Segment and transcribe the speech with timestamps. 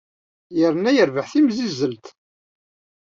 [0.59, 2.05] Yerna yerbeḥ timzizzelt.